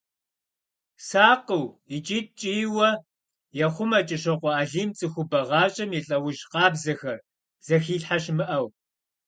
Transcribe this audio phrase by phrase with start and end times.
[1.07, 1.65] Сакъыу
[1.95, 2.89] икӀи ткӀийуэ
[3.65, 7.19] ехъумэ КӀыщокъуэ Алим цӀыхубэ гъащӀэм и лӀэужь къабзэхэр,
[7.65, 8.65] зыхилъхьэ щымыӀэу.